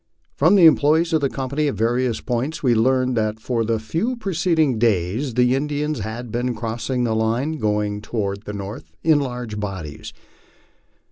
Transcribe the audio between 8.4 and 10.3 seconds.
the north in large bodies.